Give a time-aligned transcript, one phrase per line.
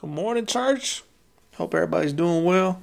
[0.00, 1.02] Good morning, church.
[1.56, 2.80] Hope everybody's doing well.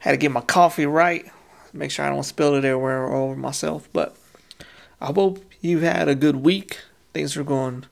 [0.00, 1.24] Had to get my coffee right,
[1.72, 3.88] make sure I don't spill it everywhere all over myself.
[3.94, 4.14] But
[5.00, 6.80] I hope you've had a good week.
[7.14, 7.86] Things are going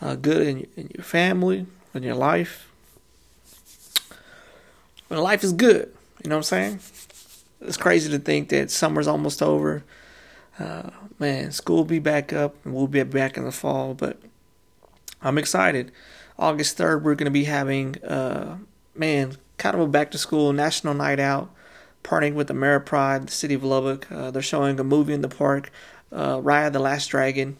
[0.00, 2.70] uh, good in, in your family, in your life.
[5.08, 6.80] When life is good, you know what I'm saying?
[7.60, 9.82] It's crazy to think that summer's almost over.
[10.60, 14.16] Uh, man, school will be back up and we'll be back in the fall, but
[15.22, 15.90] I'm excited.
[16.40, 18.56] August 3rd, we're going to be having, uh,
[18.94, 21.50] man, kind of a back to school national night out,
[22.02, 24.10] partying with Ameripride, the city of Lubbock.
[24.10, 25.70] Uh, they're showing a movie in the park,
[26.10, 27.58] uh, Raya the Last Dragon,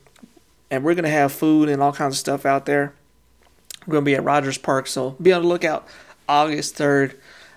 [0.71, 2.95] and we're going to have food and all kinds of stuff out there.
[3.87, 5.87] We're going to be at Rogers Park, so be on the lookout
[6.27, 7.17] August 3rd.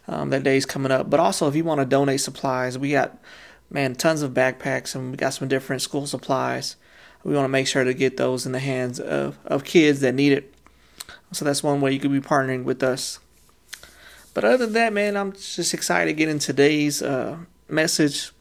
[0.09, 1.09] Um, that day's coming up.
[1.09, 3.17] But also, if you want to donate supplies, we got,
[3.69, 6.75] man, tons of backpacks and we got some different school supplies.
[7.23, 10.13] We want to make sure to get those in the hands of, of kids that
[10.13, 10.52] need it.
[11.33, 13.19] So that's one way you could be partnering with us.
[14.33, 18.31] But other than that, man, I'm just excited to get in today's uh, message.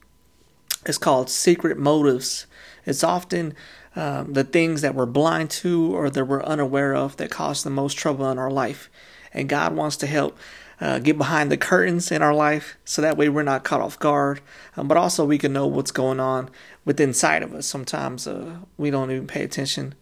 [0.86, 2.46] It's called Secret Motives.
[2.86, 3.54] It's often
[3.94, 7.70] um, the things that we're blind to or that we're unaware of that cause the
[7.70, 8.90] most trouble in our life.
[9.34, 10.38] And God wants to help
[10.80, 13.98] uh, get behind the curtains in our life so that way we're not caught off
[13.98, 14.40] guard.
[14.76, 16.50] Um, but also we can know what's going on
[16.84, 17.66] within inside of us.
[17.66, 19.94] Sometimes uh, we don't even pay attention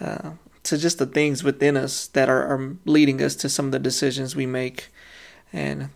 [0.00, 0.32] uh,
[0.64, 3.78] to just the things within us that are, are leading us to some of the
[3.78, 4.88] decisions we make.
[5.52, 5.90] And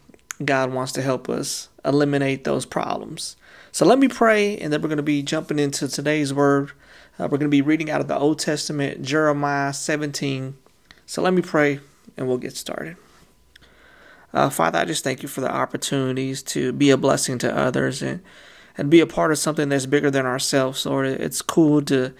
[0.44, 3.36] God wants to help us eliminate those problems.
[3.70, 6.72] So let me pray, and then we're going to be jumping into today's word.
[7.18, 10.56] Uh, we're going to be reading out of the Old Testament, Jeremiah 17.
[11.06, 11.80] So let me pray,
[12.16, 12.96] and we'll get started.
[14.32, 18.02] Uh, Father, I just thank you for the opportunities to be a blessing to others
[18.02, 18.22] and
[18.76, 21.06] and be a part of something that's bigger than ourselves, Lord.
[21.06, 22.14] It's cool to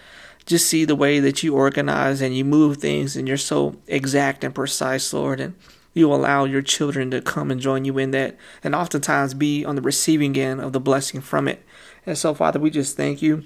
[0.47, 4.45] just see the way that you organize and you move things and you're so exact
[4.45, 5.55] and precise, Lord, and
[5.95, 9.77] you allow your children to come and join you in that and oftentimes be on
[9.77, 11.65] the receiving end of the blessing from it.
[12.07, 13.45] And so, Father, we just thank you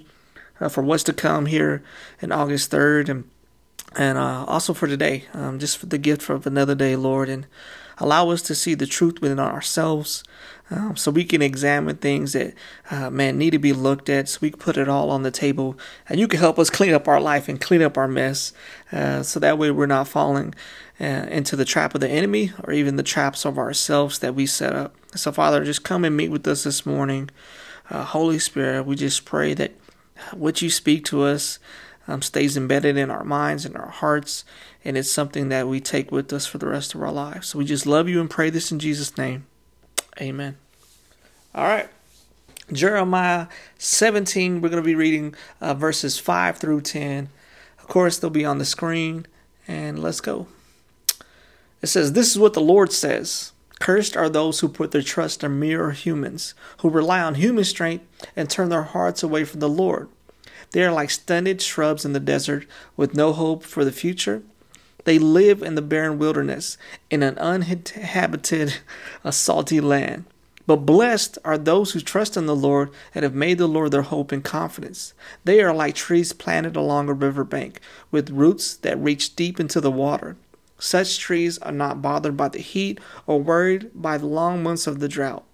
[0.61, 1.83] uh, for what's to come here
[2.21, 3.31] in August 3rd and
[3.95, 7.47] and uh, also for today, um, just for the gift of another day, Lord, and
[7.97, 10.23] allow us to see the truth within ourselves,
[10.71, 12.55] um, so we can examine things that,
[12.91, 14.29] uh, man, need to be looked at.
[14.29, 15.79] So we can put it all on the table,
[16.09, 18.53] and you can help us clean up our life and clean up our mess,
[18.93, 20.55] uh, so that way we're not falling
[21.01, 24.47] uh, into the trap of the enemy or even the traps of ourselves that we
[24.47, 24.95] set up.
[25.15, 27.31] So, Father, just come and meet with us this morning.
[27.89, 29.73] Uh, Holy Spirit, we just pray that
[30.33, 31.59] what you speak to us
[32.09, 34.45] um, stays embedded in our minds and our hearts,
[34.85, 37.49] and it's something that we take with us for the rest of our lives.
[37.49, 39.47] So we just love you and pray this in Jesus' name.
[40.21, 40.57] Amen.
[41.55, 41.89] All right.
[42.73, 43.47] Jeremiah
[43.79, 47.29] 17, we're going to be reading uh, verses 5 through 10.
[47.79, 49.27] Of course, they'll be on the screen,
[49.69, 50.49] and let's go.
[51.81, 55.45] It says, This is what the Lord says Cursed are those who put their trust
[55.45, 58.05] in mere humans, who rely on human strength
[58.35, 60.09] and turn their hearts away from the Lord.
[60.73, 62.67] They are like stunted shrubs in the desert
[62.97, 64.43] with no hope for the future.
[65.07, 66.77] They live in the barren wilderness,
[67.11, 68.79] in an uninhabited,
[69.23, 70.25] a salty land.
[70.67, 74.03] But blessed are those who trust in the Lord and have made the Lord their
[74.03, 75.15] hope and confidence.
[75.45, 77.79] They are like trees planted along a river bank,
[78.11, 80.37] with roots that reach deep into the water.
[80.77, 84.99] Such trees are not bothered by the heat or worried by the long months of
[84.99, 85.45] the drought.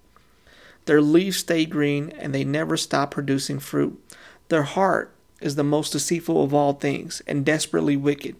[0.87, 4.03] Their leaves stay green and they never stop producing fruit.
[4.49, 5.13] Their heart
[5.43, 8.37] is the most deceitful of all things and desperately wicked.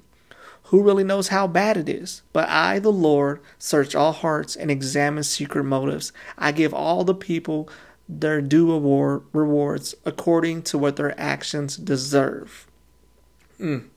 [0.73, 2.23] Who really knows how bad it is?
[2.33, 6.15] But I, the Lord, search all hearts and examine secret motives.
[6.39, 7.69] I give all the people
[8.09, 12.67] their due award, rewards according to what their actions deserve.
[13.61, 13.89] Mm.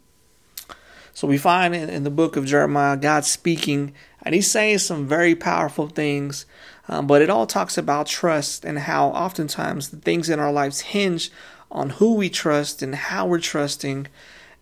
[1.13, 5.07] So we find in, in, the book of Jeremiah God speaking, and he's saying some
[5.07, 6.45] very powerful things,
[6.89, 10.81] um, but it all talks about trust and how oftentimes the things in our lives
[10.81, 11.31] hinge
[11.71, 14.07] on who we trust and how we're trusting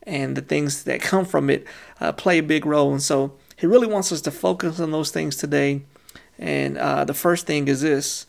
[0.05, 1.65] and the things that come from it
[1.99, 2.91] uh, play a big role.
[2.91, 5.81] And so he really wants us to focus on those things today.
[6.37, 8.25] And uh, the first thing is this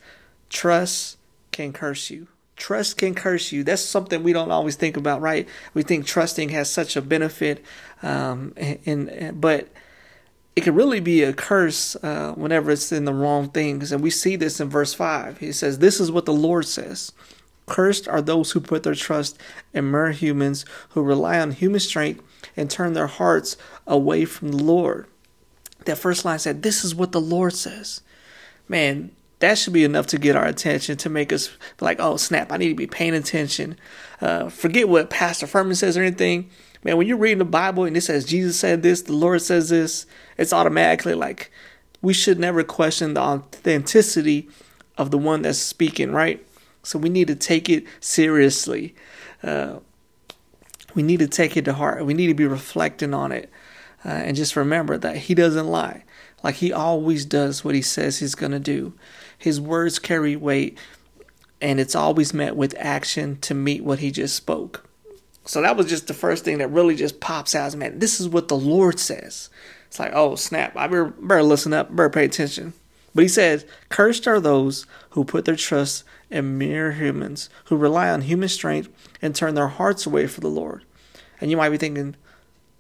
[0.51, 1.19] trust
[1.51, 2.29] can curse you.
[2.57, 3.65] Trust can curse you.
[3.65, 5.49] That's something we don't always think about, right?
[5.73, 7.65] We think trusting has such a benefit,
[8.03, 9.69] um, and, and, but
[10.55, 13.91] it can really be a curse uh, whenever it's in the wrong things.
[13.91, 15.39] And we see this in verse five.
[15.39, 17.11] He says, "This is what the Lord says:
[17.67, 19.39] Cursed are those who put their trust
[19.73, 22.23] in mere humans, who rely on human strength
[22.57, 23.57] and turn their hearts
[23.87, 25.07] away from the Lord.
[25.87, 28.01] That first line said, This is what the Lord says.
[28.69, 31.51] Man, that should be enough to get our attention to make us
[31.81, 33.79] like, oh snap, I need to be paying attention.
[34.21, 36.49] Uh, forget what Pastor Furman says or anything.
[36.83, 39.69] Man, when you're reading the Bible and it says Jesus said this, the Lord says
[39.69, 40.07] this,
[40.39, 41.51] it's automatically like
[42.01, 44.49] we should never question the authenticity
[44.97, 46.45] of the one that's speaking, right?
[46.85, 48.95] So we need to take it seriously.
[49.43, 49.81] Uh,
[50.95, 52.05] we need to take it to heart.
[52.05, 53.51] We need to be reflecting on it
[54.05, 56.05] uh, and just remember that He doesn't lie.
[56.43, 58.95] Like He always does what He says He's going to do.
[59.37, 60.79] His words carry weight,
[61.61, 64.89] and it's always met with action to meet what He just spoke.
[65.47, 67.75] So that was just the first thing that really just pops out.
[67.75, 69.51] Man, this is what the Lord says.
[69.87, 70.77] It's like, oh snap!
[70.77, 71.95] I better, better listen up.
[71.95, 72.73] Better pay attention.
[73.15, 78.09] But he says, Cursed are those who put their trust in mere humans, who rely
[78.09, 78.89] on human strength
[79.23, 80.85] and turn their hearts away from the Lord.
[81.41, 82.17] And you might be thinking,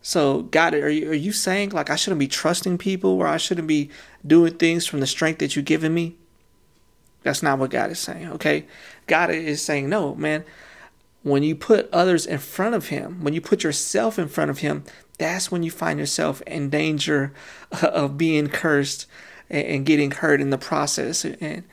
[0.02, 3.38] so God, are you are you saying like I shouldn't be trusting people or I
[3.38, 3.90] shouldn't be
[4.26, 6.16] doing things from the strength that you've given me?
[7.22, 8.66] That's not what God is saying, okay?
[9.06, 10.44] God is saying, no, man,
[11.22, 14.58] when you put others in front of him, when you put yourself in front of
[14.58, 14.84] him,
[15.18, 17.32] that's when you find yourself in danger
[17.82, 19.06] of being cursed
[19.54, 21.24] and getting hurt in the process.
[21.24, 21.64] And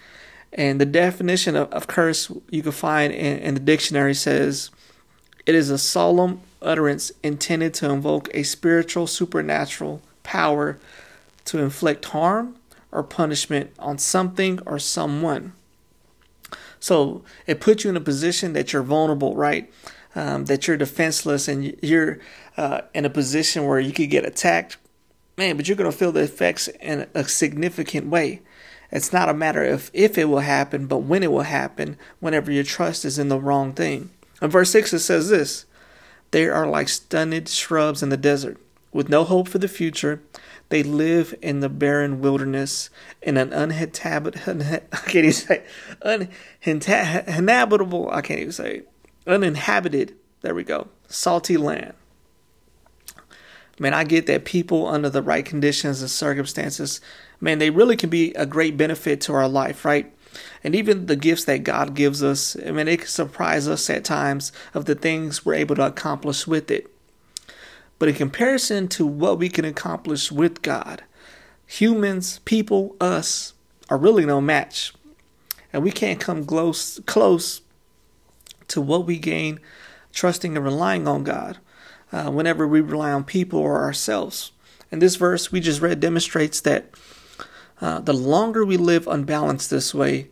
[0.54, 4.70] and the definition of, of curse you can find in, in the dictionary says
[5.46, 10.78] it is a solemn utterance intended to invoke a spiritual supernatural power
[11.46, 12.56] to inflict harm
[12.92, 15.54] or punishment on something or someone.
[16.80, 19.72] So it puts you in a position that you're vulnerable, right?
[20.14, 22.20] Um, that you're defenseless and you're
[22.58, 24.78] uh, in a position where you could get attacked
[25.38, 28.42] man, but you're going to feel the effects in a significant way.
[28.92, 32.52] It's not a matter of if it will happen, but when it will happen whenever
[32.52, 34.10] your trust is in the wrong thing.
[34.42, 35.66] In verse 6, it says this
[36.32, 38.58] They are like stunted shrubs in the desert,
[38.92, 40.22] with no hope for the future.
[40.70, 42.90] They live in the barren wilderness
[43.22, 45.64] in an uninhabitable, I can't even say,
[46.02, 48.84] uninhabitable, I can't even say,
[49.28, 51.94] uninhabited, there we go, salty land
[53.82, 57.02] man, I get that people under the right conditions and circumstances,
[57.40, 60.14] man, they really can be a great benefit to our life, right?
[60.64, 64.06] And even the gifts that God gives us, I mean, it can surprise us at
[64.06, 66.94] times of the things we're able to accomplish with it.
[67.98, 71.04] But in comparison to what we can accomplish with God,
[71.66, 73.56] humans, people, us,
[73.90, 74.94] are really no match.
[75.74, 77.62] And we can't come close, close
[78.68, 79.60] to what we gain
[80.14, 81.58] trusting and relying on God
[82.12, 84.52] uh, whenever we rely on people or ourselves.
[84.92, 86.92] And this verse we just read demonstrates that
[87.80, 90.30] uh, the longer we live unbalanced this way,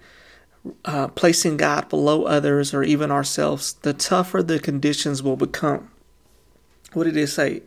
[0.86, 5.90] uh, placing God below others or even ourselves, the tougher the conditions will become.
[6.94, 7.64] What did it say?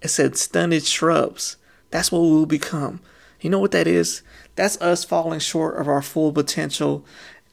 [0.00, 1.56] It said stunted shrubs.
[1.90, 3.00] That's what we will become.
[3.40, 4.22] You know what that is?
[4.56, 7.04] That's us falling short of our full potential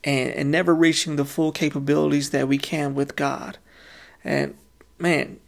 [0.04, 3.58] and, and never reaching the full capabilities that we can with God.
[4.24, 4.56] And
[4.98, 5.40] man,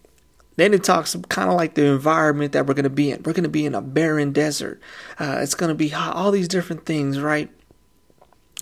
[0.56, 3.24] then it talks kind of like the environment that we're going to be in.
[3.24, 4.80] We're going to be in a barren desert.
[5.20, 7.50] Uh, it's going to be hot, all these different things, right?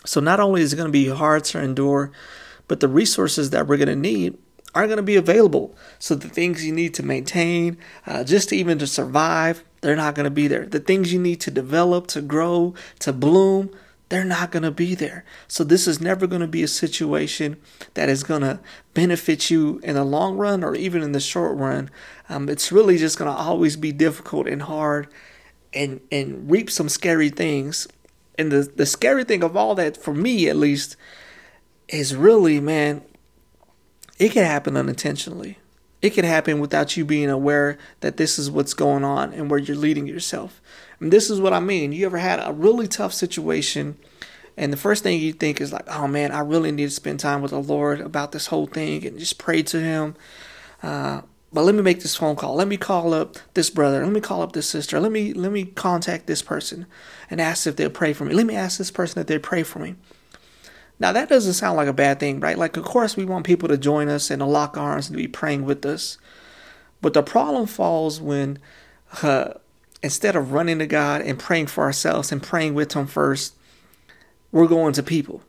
[0.05, 2.11] So not only is it going to be hard to endure,
[2.67, 4.37] but the resources that we're going to need
[4.73, 5.75] are going to be available.
[5.99, 7.77] So the things you need to maintain,
[8.07, 10.65] uh, just even to survive, they're not going to be there.
[10.65, 13.75] The things you need to develop, to grow, to bloom,
[14.11, 15.23] they're not going to be there.
[15.47, 17.55] So this is never going to be a situation
[17.93, 18.59] that is going to
[18.93, 21.89] benefit you in the long run or even in the short run.
[22.27, 25.07] Um, it's really just going to always be difficult and hard
[25.73, 27.87] and and reap some scary things.
[28.37, 30.97] And the the scary thing of all that for me at least
[31.87, 33.03] is really man
[34.19, 35.57] it can happen unintentionally.
[36.01, 39.59] It can happen without you being aware that this is what's going on and where
[39.59, 40.61] you're leading yourself.
[41.09, 41.91] This is what I mean.
[41.93, 43.97] You ever had a really tough situation,
[44.55, 47.19] and the first thing you think is like, oh man, I really need to spend
[47.19, 50.15] time with the Lord about this whole thing and just pray to Him.
[50.83, 52.55] Uh, but let me make this phone call.
[52.55, 54.03] Let me call up this brother.
[54.03, 54.99] Let me call up this sister.
[54.99, 56.85] Let me let me contact this person
[57.29, 58.33] and ask if they'll pray for me.
[58.33, 59.95] Let me ask this person if they pray for me.
[60.99, 62.57] Now that doesn't sound like a bad thing, right?
[62.57, 65.21] Like of course we want people to join us and to lock arms and to
[65.21, 66.19] be praying with us.
[67.01, 68.59] But the problem falls when
[69.23, 69.55] uh,
[70.03, 73.55] instead of running to God and praying for ourselves and praying with Him first,
[74.51, 75.43] we're going to people.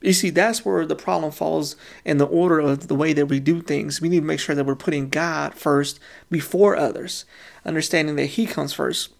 [0.00, 3.40] You see, that's where the problem falls in the order of the way that we
[3.40, 4.02] do things.
[4.02, 5.98] We need to make sure that we're putting God first
[6.30, 7.24] before others,
[7.64, 9.10] understanding that He comes first.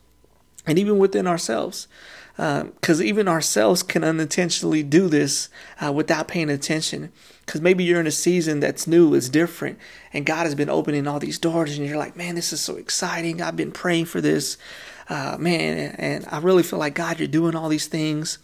[0.67, 1.89] and even within ourselves.
[2.37, 5.49] Because uh, even ourselves can unintentionally do this
[5.85, 7.13] uh, without paying attention.
[7.47, 9.79] Because maybe you're in a season that's new, it's different,
[10.13, 12.77] and God has been opening all these doors, and you're like, man, this is so
[12.77, 13.43] exciting.
[13.43, 14.57] I've been praying for this,
[15.09, 18.39] uh, man, and I really feel like God, you're doing all these things,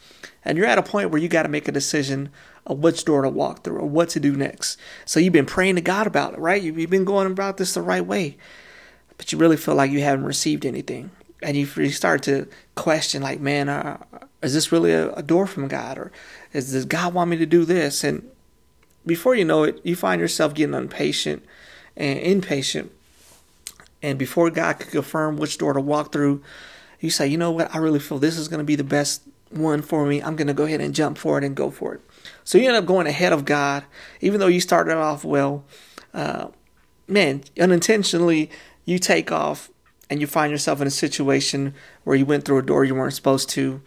[0.44, 2.28] and you're at a point where you got to make a decision
[2.66, 4.78] of which door to walk through or what to do next.
[5.06, 6.62] So you've been praying to God about it, right?
[6.62, 8.36] You've been going about this the right way,
[9.16, 11.10] but you really feel like you haven't received anything
[11.42, 13.98] and you, start to question like man uh,
[14.42, 15.98] is this really a, a, door from god?
[15.98, 16.12] Or
[16.52, 18.04] is does god want me to do this?
[18.04, 18.28] And
[19.06, 21.44] before you know it you find yourself getting impatient
[21.96, 22.92] and impatient.
[24.02, 26.42] And before god could confirm which door to walk through
[27.00, 27.74] you say you know what?
[27.74, 30.22] I really feel this is going to be the best one for me.
[30.22, 32.00] I'm going to go ahead and jump for it and go for it.
[32.44, 33.84] So you end up going ahead of god
[34.20, 35.64] even though you started off well.
[36.12, 36.48] Uh,
[37.06, 38.50] man unintentionally
[38.84, 39.70] you take off
[40.10, 43.14] and you find yourself in a situation where you went through a door you weren't
[43.14, 43.80] supposed to,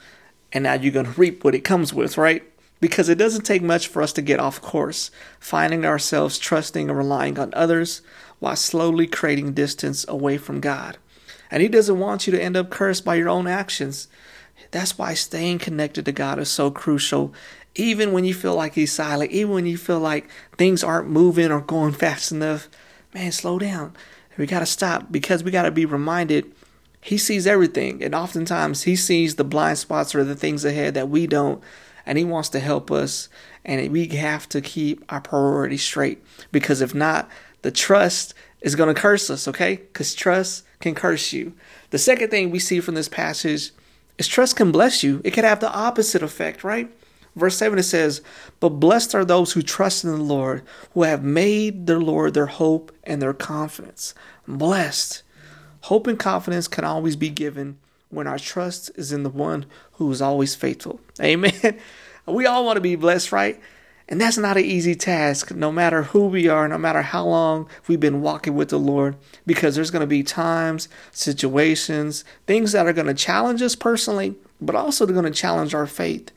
[0.54, 2.44] and now you're going to reap what it comes with, right?
[2.80, 6.98] Because it doesn't take much for us to get off course, finding ourselves trusting and
[6.98, 8.02] relying on others
[8.40, 10.98] while slowly creating distance away from God.
[11.52, 14.08] And He doesn't want you to end up cursed by your own actions.
[14.72, 17.34] That's why staying connected to God is so crucial.
[17.76, 21.52] Even when you feel like He's silent, even when you feel like things aren't moving
[21.52, 22.70] or going fast enough,
[23.14, 23.94] man, slow down.
[24.38, 26.52] We got to stop because we got to be reminded
[27.04, 28.02] he sees everything.
[28.02, 31.62] And oftentimes he sees the blind spots or the things ahead that we don't.
[32.06, 33.30] And he wants to help us.
[33.66, 36.24] And we have to keep our priorities straight.
[36.52, 37.30] Because if not,
[37.62, 39.76] the trust is going to curse us, okay?
[39.76, 41.54] Because trust can curse you.
[41.90, 43.72] The second thing we see from this passage
[44.18, 45.22] is trust can bless you.
[45.24, 46.90] It can have the opposite effect, right?
[47.36, 48.22] Verse 7 it says,
[48.60, 50.64] But blessed are those who trust in the Lord,
[50.94, 54.14] who have made their Lord their hope and their confidence.
[54.48, 55.24] Blessed.
[55.82, 57.78] Hope and confidence can always be given
[58.10, 61.00] when our trust is in the one who is always faithful.
[61.22, 61.80] Amen.
[62.26, 63.60] We all want to be blessed, right?
[64.08, 67.70] And that's not an easy task, no matter who we are, no matter how long
[67.88, 72.86] we've been walking with the Lord, because there's going to be times, situations, things that
[72.86, 76.32] are going to challenge us personally, but also they're going to challenge our faith.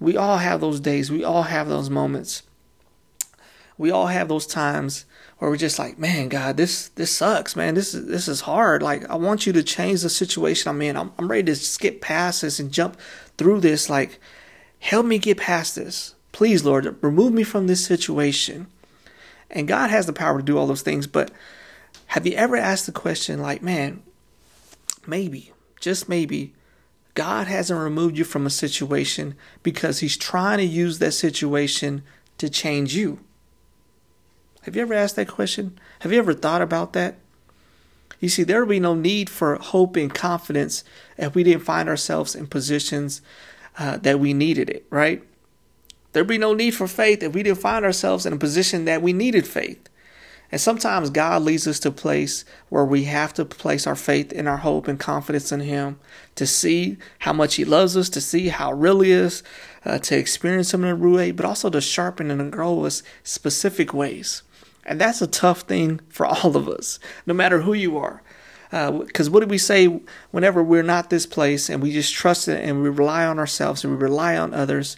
[0.00, 1.10] We all have those days.
[1.10, 2.42] We all have those moments.
[3.76, 5.04] We all have those times
[5.38, 7.74] where we're just like, man, God, this this sucks, man.
[7.74, 8.82] This is this is hard.
[8.82, 10.96] Like, I want you to change the situation I'm in.
[10.96, 12.96] I'm, I'm ready to skip past this and jump
[13.36, 13.88] through this.
[13.88, 14.18] Like,
[14.80, 16.96] help me get past this, please, Lord.
[17.02, 18.66] Remove me from this situation.
[19.50, 21.06] And God has the power to do all those things.
[21.06, 21.30] But
[22.08, 24.02] have you ever asked the question, like, man,
[25.06, 26.52] maybe, just maybe,
[27.18, 29.34] God hasn't removed you from a situation
[29.64, 32.04] because He's trying to use that situation
[32.38, 33.18] to change you.
[34.62, 35.80] Have you ever asked that question?
[36.02, 37.16] Have you ever thought about that?
[38.20, 40.84] You see, there would be no need for hope and confidence
[41.16, 43.20] if we didn't find ourselves in positions
[43.80, 45.20] uh, that we needed it, right?
[46.12, 49.02] There'd be no need for faith if we didn't find ourselves in a position that
[49.02, 49.87] we needed faith.
[50.50, 54.32] And sometimes God leads us to a place where we have to place our faith
[54.34, 55.98] and our hope and confidence in Him
[56.36, 59.42] to see how much He loves us, to see how real He is,
[59.84, 63.92] uh, to experience Him in a way, but also to sharpen and grow us specific
[63.92, 64.42] ways.
[64.86, 68.22] And that's a tough thing for all of us, no matter who you are.
[68.70, 70.00] Because uh, what do we say
[70.30, 73.82] whenever we're not this place and we just trust it and we rely on ourselves
[73.84, 74.96] and we rely on others?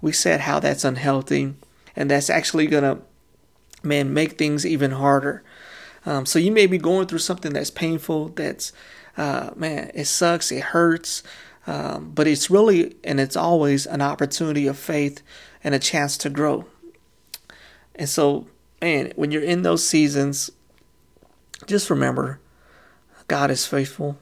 [0.00, 1.54] We said how that's unhealthy
[1.94, 3.02] and that's actually going to
[3.82, 5.42] man, make things even harder.
[6.04, 8.72] Um, so you may be going through something that's painful, that's,
[9.16, 11.22] uh, man, it sucks, it hurts,
[11.66, 15.22] um, but it's really and it's always an opportunity of faith
[15.62, 16.64] and a chance to grow.
[17.94, 18.46] And so,
[18.80, 20.50] man, when you're in those seasons,
[21.66, 22.40] just remember
[23.28, 24.18] God is faithful,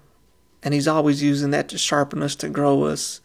[0.62, 3.20] and He's always using that to sharpen us, to grow us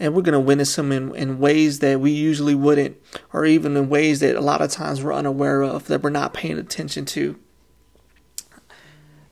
[0.00, 2.96] and we're going to witness him in, in ways that we usually wouldn't,
[3.32, 6.34] or even in ways that a lot of times we're unaware of, that we're not
[6.34, 7.38] paying attention to.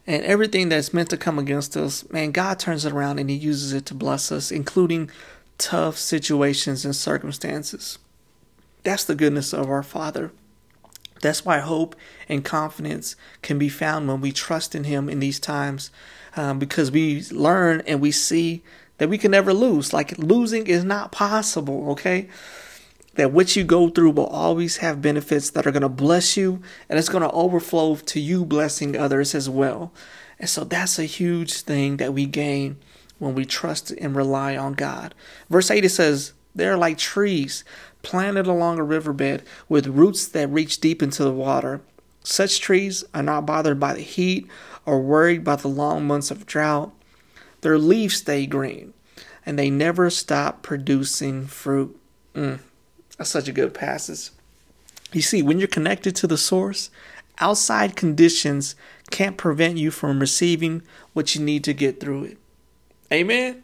[0.07, 3.37] And everything that's meant to come against us, man, God turns it around and He
[3.37, 5.11] uses it to bless us, including
[5.59, 7.99] tough situations and circumstances.
[8.83, 10.31] That's the goodness of our Father.
[11.23, 11.97] That's why hope
[12.29, 15.91] and confidence can be found when we trust in Him in these times,
[16.37, 18.63] um, because we learn and we see
[18.99, 19.93] that we can never lose.
[19.93, 22.29] Like losing is not possible, okay?
[23.15, 26.61] That what you go through will always have benefits that are going to bless you
[26.89, 29.93] and it's going to overflow to you blessing others as well.
[30.39, 32.77] And so that's a huge thing that we gain
[33.19, 35.15] when we trust and rely on God.
[35.49, 37.65] Verse 8 it says, They're like trees
[38.03, 41.81] planted along a riverbed with roots that reach deep into the water.
[42.23, 44.47] Such trees are not bothered by the heat
[44.85, 46.93] or worried by the long months of drought
[47.61, 48.93] Their leaves stay green,
[49.45, 51.99] and they never stop producing fruit.
[52.35, 52.61] Mm,
[53.17, 54.31] that's such a good passage.
[55.13, 56.91] You see, when you're connected to the source,
[57.39, 58.75] outside conditions
[59.11, 60.83] can't prevent you from receiving
[61.13, 62.39] what you need to get through it.
[63.13, 63.63] Amen.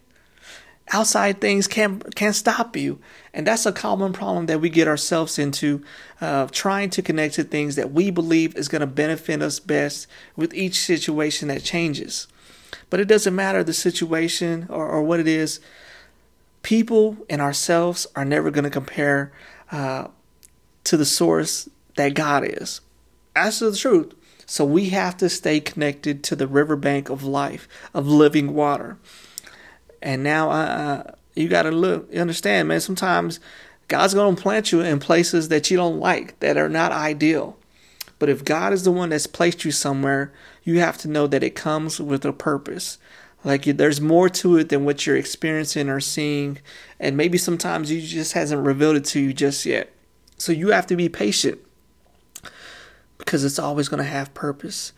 [0.92, 2.98] Outside things can't can't stop you,
[3.32, 5.82] and that's a common problem that we get ourselves into,
[6.20, 10.06] uh, trying to connect to things that we believe is going to benefit us best
[10.36, 12.26] with each situation that changes.
[12.90, 15.60] But it doesn't matter the situation or, or what it is.
[16.62, 19.32] People and ourselves are never going to compare
[19.70, 20.08] uh,
[20.84, 22.80] to the source that God is.
[23.34, 24.14] That's the truth.
[24.46, 28.98] So we have to stay connected to the riverbank of life, of living water.
[30.02, 32.80] And now uh, you got to look, understand, man.
[32.80, 33.40] Sometimes
[33.88, 37.56] God's going to plant you in places that you don't like, that are not ideal.
[38.22, 41.42] But if God is the one that's placed you somewhere, you have to know that
[41.42, 42.98] it comes with a purpose.
[43.42, 46.58] Like there's more to it than what you're experiencing or seeing,
[47.00, 49.92] and maybe sometimes He just hasn't revealed it to you just yet.
[50.38, 51.58] So you have to be patient
[53.18, 54.92] because it's always going to have purpose.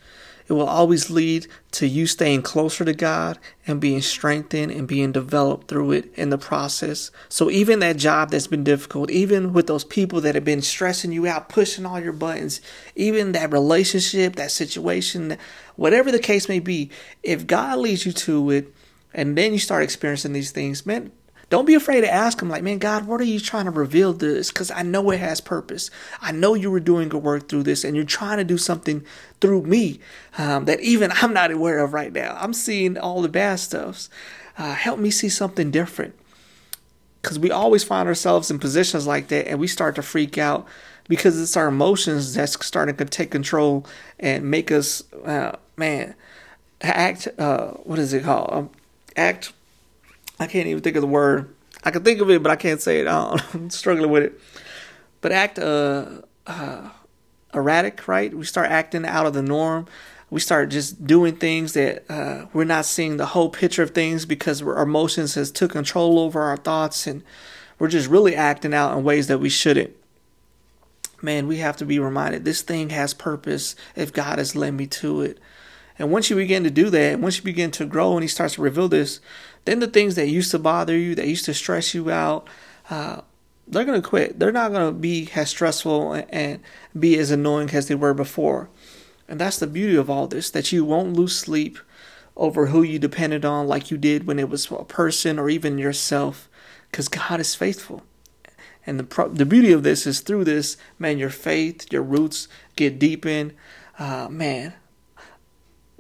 [0.47, 5.11] It will always lead to you staying closer to God and being strengthened and being
[5.11, 7.11] developed through it in the process.
[7.29, 11.13] So even that job that's been difficult, even with those people that have been stressing
[11.13, 12.61] you out, pushing all your buttons,
[12.95, 15.39] even that relationship, that situation,
[15.77, 16.91] whatever the case may be,
[17.23, 18.75] if God leads you to it
[19.15, 21.11] and then you start experiencing these things, man,
[21.55, 24.13] don't be afraid to ask him, like, man, God, what are you trying to reveal
[24.13, 24.51] this?
[24.51, 25.89] Because I know it has purpose.
[26.21, 29.05] I know you were doing a work through this, and you're trying to do something
[29.41, 30.01] through me
[30.37, 32.37] um, that even I'm not aware of right now.
[32.41, 34.11] I'm seeing all the bad stuffs.
[34.59, 36.17] Uh, help me see something different.
[37.23, 40.67] Because we always find ourselves in positions like that, and we start to freak out
[41.07, 43.87] because it's our emotions that's starting to take control
[44.19, 46.17] and make us, uh, man,
[46.81, 47.29] act.
[47.39, 48.51] Uh, what is it called?
[48.53, 48.71] Um,
[49.15, 49.53] act
[50.39, 51.55] I can't even think of the word.
[51.85, 53.07] I can think of it, but I can't say it.
[53.07, 54.41] I am struggling with it.
[55.21, 56.91] But act uh, uh,
[57.53, 58.35] erratic, right?
[58.35, 59.87] We start acting out of the norm.
[60.31, 64.27] We start just doing things that uh, we're not seeing the whole picture of things
[64.27, 67.23] because our emotions has took control over our thoughts, and
[67.79, 69.95] we're just really acting out in ways that we shouldn't.
[71.23, 74.87] Man, we have to be reminded this thing has purpose if God has led me
[74.89, 75.39] to it.
[75.99, 78.55] And once you begin to do that, once you begin to grow and He starts
[78.55, 79.21] to reveal this,
[79.65, 82.49] then the things that used to bother you, that used to stress you out,
[82.91, 83.23] uh,
[83.67, 84.39] they're going to quit.
[84.39, 86.61] They're not going to be as stressful and
[86.99, 88.69] be as annoying as they were before.
[89.27, 91.79] And that's the beauty of all this that you won't lose sleep
[92.37, 95.79] over who you depended on like you did when it was a person or even
[95.79, 96.49] yourself
[96.91, 98.03] because God is faithful.
[98.87, 102.49] And the pro- the beauty of this is through this, man, your faith, your roots
[102.77, 103.55] get deepened.
[103.99, 104.75] Uh, man,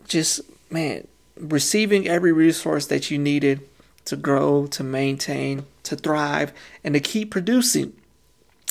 [0.06, 3.60] just man, receiving every resource that you needed
[4.06, 7.94] to grow, to maintain, to thrive, and to keep producing.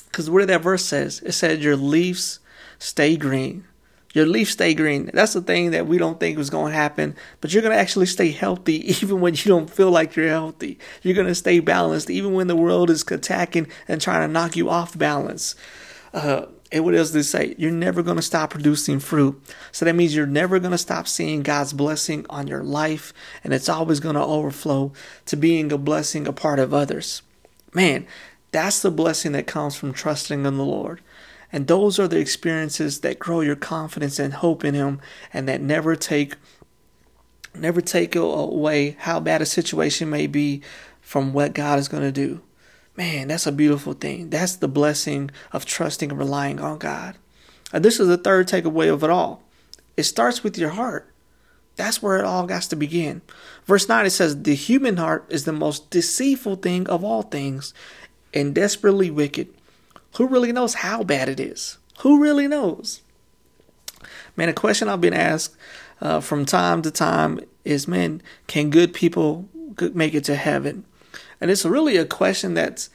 [0.06, 1.21] Because what that verse says?
[1.26, 2.39] It said, Your leaves
[2.80, 3.65] stay green.
[4.13, 5.10] Your leaves stay green.
[5.12, 7.82] That's the thing that we don't think was going to happen, but you're going to
[7.82, 10.78] actually stay healthy even when you don't feel like you're healthy.
[11.02, 14.56] You're going to stay balanced even when the world is attacking and trying to knock
[14.56, 15.56] you off balance.
[16.13, 17.54] Uh, and what else it say?
[17.60, 19.40] You're never going to stop producing fruit.
[19.72, 23.54] So that means you're never going to stop seeing God's blessing on your life, and
[23.54, 24.92] it's always going to overflow
[25.28, 27.22] to being a blessing, a part of others.
[27.74, 28.08] Man,
[28.52, 31.02] that's the blessing that comes from trusting in the Lord.
[31.52, 35.00] And those are the experiences that grow your confidence and hope in Him,
[35.32, 36.36] and that never take
[37.56, 40.64] never take away how bad a situation may be
[41.02, 42.42] from what God is going to do.
[42.96, 44.30] Man, that's a beautiful thing.
[44.30, 47.18] That's the blessing of trusting and relying on God.
[47.72, 49.42] And this is the third takeaway of it all.
[49.98, 51.10] It starts with your heart.
[51.76, 53.22] That's where it all has to begin.
[53.66, 57.74] Verse 9 it says, The human heart is the most deceitful thing of all things
[58.32, 59.48] and desperately wicked.
[60.18, 61.80] Who really knows how bad it is?
[62.00, 63.02] Who really knows?
[64.36, 65.56] Man, a question I've been asked
[66.00, 69.50] uh, from time to time is, man, can good people
[69.94, 70.86] make it to heaven?
[71.44, 72.90] And it's really a question that's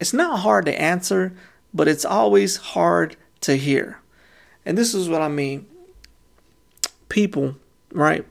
[0.00, 1.32] it's not hard to answer,
[1.72, 4.00] but it's always hard to hear.
[4.66, 5.66] And this is what I mean.
[7.08, 7.54] People,
[7.92, 8.26] right?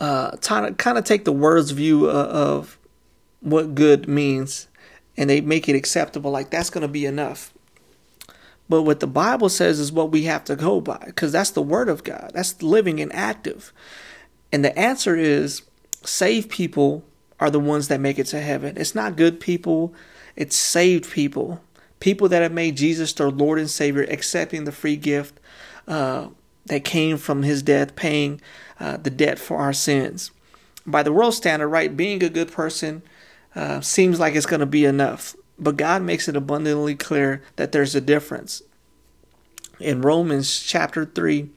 [0.00, 2.78] Uh, kind of kind of take the words view of, of
[3.38, 4.66] what good means,
[5.16, 6.32] and they make it acceptable.
[6.32, 7.54] Like that's going to be enough.
[8.68, 11.62] But what the Bible says is what we have to go by, because that's the
[11.62, 12.32] Word of God.
[12.34, 13.72] That's living and active.
[14.50, 15.62] And the answer is
[16.02, 17.04] save people
[17.40, 18.76] are the ones that make it to heaven.
[18.76, 19.94] It's not good people,
[20.36, 21.60] it's saved people.
[22.00, 25.40] People that have made Jesus their Lord and Savior, accepting the free gift
[25.88, 26.28] uh,
[26.66, 28.40] that came from his death, paying
[28.78, 30.30] uh, the debt for our sins.
[30.86, 33.02] By the world standard, right, being a good person
[33.54, 35.34] uh, seems like it's going to be enough.
[35.58, 38.62] But God makes it abundantly clear that there's a difference.
[39.78, 41.48] In Romans chapter 3,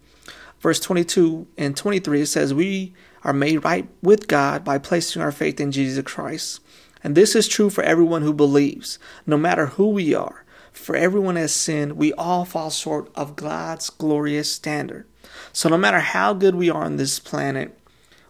[0.60, 5.32] verse 22 and 23, it says, We are made right with God by placing our
[5.32, 6.62] faith in Jesus Christ.
[7.04, 10.44] And this is true for everyone who believes, no matter who we are.
[10.72, 15.08] For everyone has sinned, we all fall short of God's glorious standard.
[15.52, 17.78] So, no matter how good we are on this planet,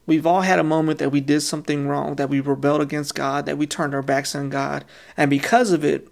[0.05, 3.45] we've all had a moment that we did something wrong, that we rebelled against God,
[3.45, 4.85] that we turned our backs on God.
[5.15, 6.07] And because of it,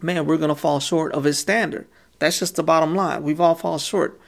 [0.00, 1.86] man, we're going to fall short of His standard.
[2.18, 3.22] That's just the bottom line.
[3.22, 4.18] We've all fallen short.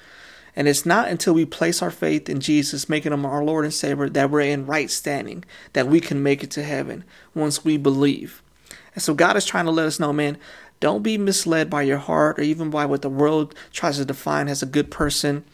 [0.59, 3.73] And it's not until we place our faith in Jesus, making him our Lord and
[3.73, 7.77] Savior, that we're in right standing, that we can make it to heaven once we
[7.77, 8.43] believe.
[8.93, 10.37] And so God is trying to let us know, man,
[10.81, 14.49] don't be misled by your heart or even by what the world tries to define
[14.49, 15.45] as a good person.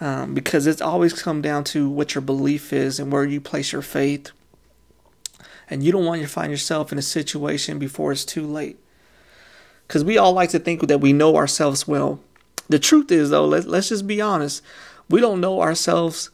[0.00, 3.70] Um, because it's always come down to what your belief is and where you place
[3.70, 4.32] your faith.
[5.70, 8.80] And you don't want to find yourself in a situation before it's too late.
[9.86, 12.18] Because we all like to think that we know ourselves well.
[12.68, 14.62] The truth is, though, let, let's just be honest.
[15.08, 16.30] We don't know ourselves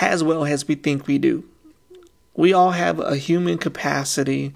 [0.00, 1.44] as well as we think we do.
[2.34, 4.54] We all have a human capacity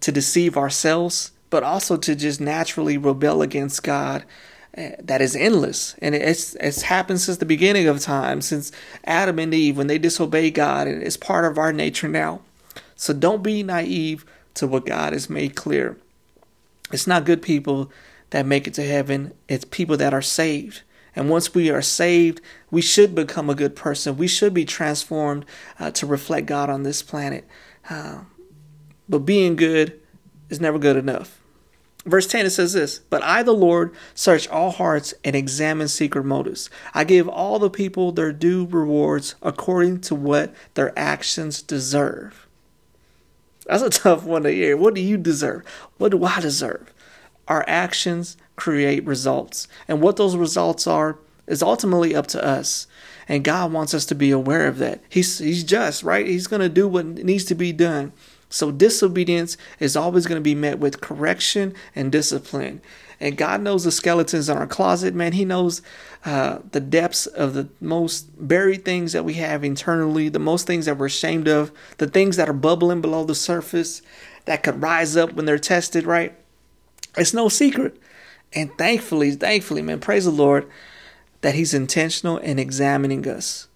[0.00, 4.24] to deceive ourselves, but also to just naturally rebel against God
[4.74, 5.94] eh, that is endless.
[6.00, 8.70] And it's, it's happened since the beginning of time, since
[9.04, 12.42] Adam and Eve, when they disobeyed God, and it's part of our nature now.
[12.96, 15.96] So don't be naive to what God has made clear.
[16.92, 17.90] It's not good people
[18.34, 20.82] that make it to heaven, it's people that are saved.
[21.14, 24.16] And once we are saved, we should become a good person.
[24.16, 25.44] We should be transformed
[25.78, 27.46] uh, to reflect God on this planet.
[27.88, 28.22] Uh,
[29.08, 30.00] but being good
[30.50, 31.40] is never good enough.
[32.06, 36.24] Verse 10 it says this But I, the Lord, search all hearts and examine secret
[36.24, 36.70] motives.
[36.92, 42.48] I give all the people their due rewards according to what their actions deserve.
[43.66, 44.76] That's a tough one to hear.
[44.76, 45.64] What do you deserve?
[45.98, 46.92] What do I deserve?
[47.48, 49.68] Our actions create results.
[49.88, 52.86] And what those results are is ultimately up to us.
[53.28, 55.02] And God wants us to be aware of that.
[55.08, 56.26] He's he's just, right?
[56.26, 58.12] He's going to do what needs to be done.
[58.50, 62.80] So disobedience is always going to be met with correction and discipline.
[63.18, 65.32] And God knows the skeletons in our closet, man.
[65.32, 65.82] He knows
[66.24, 70.86] uh, the depths of the most buried things that we have internally, the most things
[70.86, 74.02] that we're ashamed of, the things that are bubbling below the surface
[74.44, 76.34] that could rise up when they're tested, right?
[77.16, 78.00] It's no secret.
[78.52, 80.68] And thankfully, thankfully, man, praise the Lord
[81.40, 83.68] that He's intentional in examining us.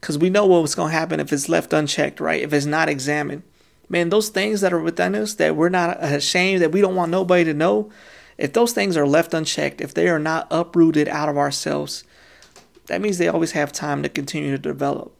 [0.00, 2.42] Because we know what's going to happen if it's left unchecked, right?
[2.42, 3.42] If it's not examined.
[3.88, 7.10] Man, those things that are within us that we're not ashamed, that we don't want
[7.10, 7.90] nobody to know,
[8.38, 12.04] if those things are left unchecked, if they are not uprooted out of ourselves,
[12.86, 15.14] that means they always have time to continue to develop.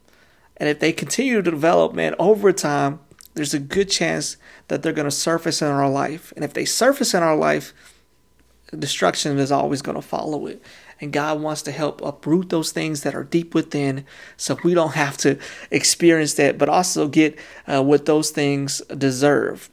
[0.57, 2.99] And if they continue to develop, man, over time,
[3.33, 6.33] there's a good chance that they're going to surface in our life.
[6.35, 7.73] And if they surface in our life,
[8.77, 10.61] destruction is always going to follow it.
[10.99, 14.05] And God wants to help uproot those things that are deep within
[14.37, 15.39] so we don't have to
[15.71, 19.69] experience that, but also get uh, what those things deserve.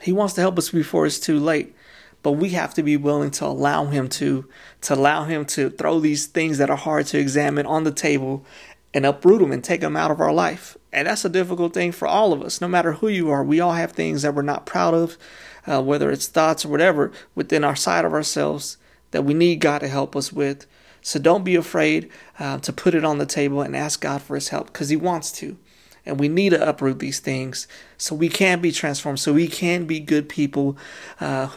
[0.00, 1.74] He wants to help us before it's too late.
[2.22, 4.48] But we have to be willing to allow him to
[4.80, 8.46] to allow him to throw these things that are hard to examine on the table
[8.94, 10.78] and uproot them and take them out of our life.
[10.94, 13.42] And that's a difficult thing for all of us, no matter who you are.
[13.42, 15.18] We all have things that we're not proud of,
[15.66, 18.78] uh, whether it's thoughts or whatever, within our side of ourselves
[19.10, 20.66] that we need God to help us with.
[21.02, 24.36] So don't be afraid uh, to put it on the table and ask God for
[24.36, 25.58] His help because He wants to.
[26.06, 29.86] And we need to uproot these things so we can be transformed, so we can
[29.86, 30.76] be good people.
[31.20, 31.48] Uh,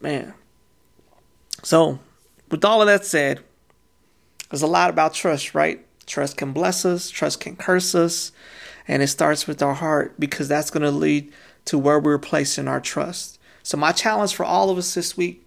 [0.00, 0.34] man.
[1.62, 1.98] So,
[2.50, 3.40] with all of that said,
[4.50, 5.84] there's a lot about trust, right?
[6.06, 8.32] Trust can bless us, trust can curse us,
[8.88, 11.32] and it starts with our heart because that's going to lead
[11.66, 13.38] to where we're placing our trust.
[13.62, 15.44] So, my challenge for all of us this week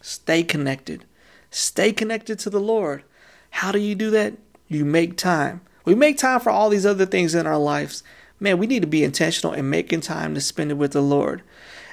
[0.00, 1.04] stay connected.
[1.50, 3.02] Stay connected to the Lord.
[3.50, 4.34] How do you do that?
[4.68, 5.62] You make time.
[5.84, 8.02] We make time for all these other things in our lives.
[8.38, 11.42] Man, we need to be intentional in making time to spend it with the Lord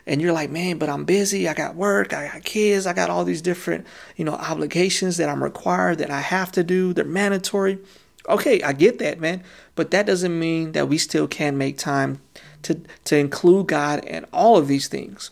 [0.07, 1.47] and you're like, man, but I'm busy.
[1.47, 2.13] I got work.
[2.13, 2.85] I got kids.
[2.85, 6.63] I got all these different, you know, obligations that I'm required that I have to
[6.63, 6.93] do.
[6.93, 7.79] They're mandatory.
[8.27, 9.43] Okay, I get that, man.
[9.75, 12.21] But that doesn't mean that we still can't make time
[12.63, 15.31] to to include God in all of these things.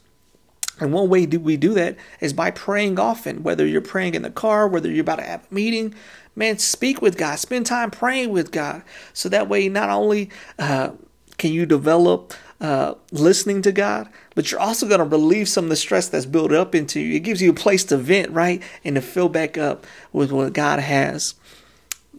[0.79, 4.23] And one way do we do that is by praying often, whether you're praying in
[4.23, 5.93] the car, whether you're about to have a meeting.
[6.35, 8.81] Man, speak with God, spend time praying with God.
[9.13, 10.91] So that way, not only uh,
[11.37, 15.69] can you develop uh, listening to God, but you're also going to relieve some of
[15.69, 17.17] the stress that's built up into you.
[17.17, 18.63] It gives you a place to vent, right?
[18.85, 21.35] And to fill back up with what God has.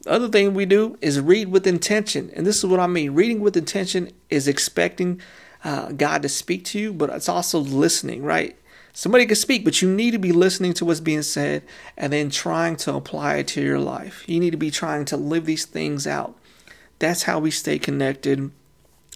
[0.03, 2.31] The other thing we do is read with intention.
[2.37, 5.19] And this is what I mean reading with intention is expecting
[5.65, 8.55] uh, God to speak to you, but it's also listening, right?
[8.93, 11.63] Somebody can speak, but you need to be listening to what's being said
[11.97, 14.25] and then trying to apply it to your life.
[14.29, 16.39] You need to be trying to live these things out.
[16.99, 18.51] That's how we stay connected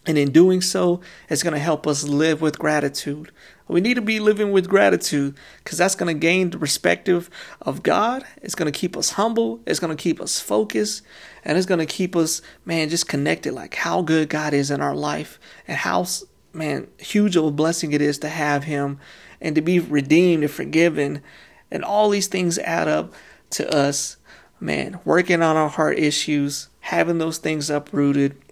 [0.09, 3.31] and in doing so, it's going to help us live with gratitude.
[3.69, 7.29] We need to be living with gratitude because that's going to gain the perspective
[7.61, 8.25] of God.
[8.41, 9.61] It's going to keep us humble.
[9.67, 11.03] It's going to keep us focused.
[11.45, 14.81] And it's going to keep us, man, just connected like how good God is in
[14.81, 16.07] our life and how,
[16.55, 18.99] man, huge of a blessing it is to have Him
[19.43, 21.23] and to be redeemed and forgiven.
[21.71, 23.13] And all these things add up
[23.51, 24.17] to us,
[24.59, 28.43] man, working on our heart issues, having those things uprooted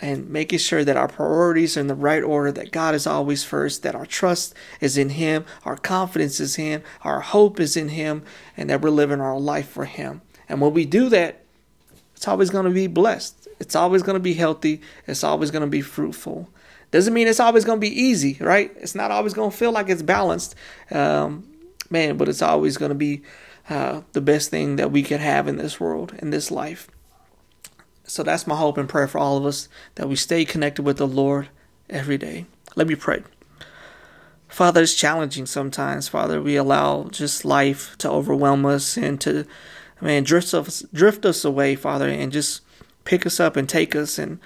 [0.00, 3.44] and making sure that our priorities are in the right order, that God is always
[3.44, 7.90] first, that our trust is in Him, our confidence is Him, our hope is in
[7.90, 8.22] Him,
[8.56, 10.22] and that we're living our life for Him.
[10.48, 11.42] And when we do that,
[12.16, 13.48] it's always going to be blessed.
[13.60, 14.80] It's always going to be healthy.
[15.06, 16.48] It's always going to be fruitful.
[16.90, 18.72] Doesn't mean it's always going to be easy, right?
[18.76, 20.54] It's not always going to feel like it's balanced,
[20.90, 21.46] um,
[21.88, 23.22] man, but it's always going to be
[23.68, 26.88] uh, the best thing that we could have in this world, in this life.
[28.10, 30.96] So that's my hope and prayer for all of us that we stay connected with
[30.96, 31.48] the Lord
[31.88, 32.44] every day.
[32.74, 33.22] Let me pray.
[34.48, 36.42] Father, it's challenging sometimes, Father.
[36.42, 39.46] We allow just life to overwhelm us and to,
[40.00, 42.62] man, drift us, drift us away, Father, and just
[43.04, 44.18] pick us up and take us.
[44.18, 44.40] And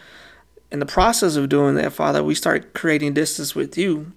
[0.71, 4.13] in the process of doing that, Father, we start creating distance with you.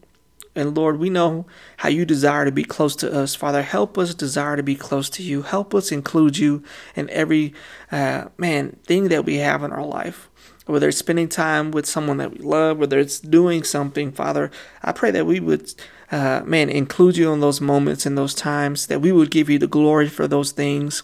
[0.57, 1.45] And Lord, we know
[1.77, 3.35] how you desire to be close to us.
[3.35, 5.43] Father, help us desire to be close to you.
[5.43, 6.63] Help us include you
[6.95, 7.53] in every,
[7.91, 10.29] uh, man, thing that we have in our life.
[10.65, 14.51] Whether it's spending time with someone that we love, whether it's doing something, Father,
[14.83, 15.73] I pray that we would,
[16.11, 19.59] uh, man, include you in those moments and those times, that we would give you
[19.59, 21.03] the glory for those things,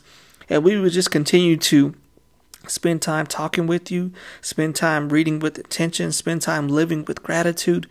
[0.49, 1.93] and we would just continue to
[2.67, 7.87] Spend time talking with you, spend time reading with attention, spend time living with gratitude,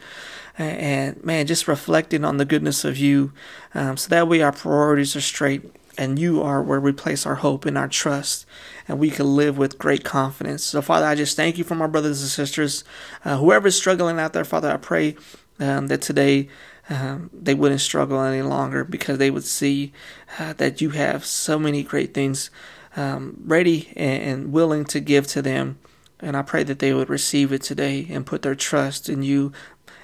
[0.59, 3.33] and man, just reflecting on the goodness of you.
[3.75, 5.63] Um, so that way our priorities are straight
[5.99, 8.47] and you are where we place our hope and our trust,
[8.89, 10.65] and we can live with great confidence.
[10.65, 12.85] So, Father, I just thank you for my brothers and sisters.
[13.25, 15.17] Uh, whoever is struggling out there, Father, I pray
[15.61, 16.49] um, that today
[16.89, 19.93] um, they wouldn't struggle any longer because they would see
[20.39, 22.51] uh, that you have so many great things
[22.97, 25.79] um, ready and, and willing to give to them.
[26.21, 29.53] And I pray that they would receive it today and put their trust in you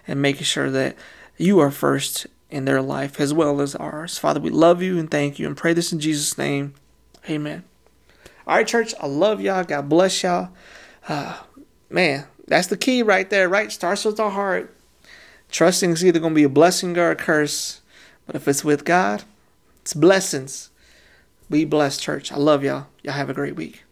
[0.09, 0.97] and making sure that
[1.37, 4.19] you are first in their life as well as ours.
[4.19, 6.75] Father, we love you and thank you and pray this in Jesus' name.
[7.29, 7.63] Amen.
[8.47, 9.63] All right, church, I love y'all.
[9.63, 10.49] God bless y'all.
[11.07, 11.39] Uh,
[11.91, 13.71] man, that's the key right there, right?
[13.71, 14.75] Starts with the heart.
[15.51, 17.83] Trusting is either going to be a blessing or a curse.
[18.27, 19.25] But if it's with God,
[19.83, 20.71] it's blessings.
[21.51, 22.33] Be blessed, church.
[22.33, 22.87] I love y'all.
[23.03, 23.85] Y'all have a great week.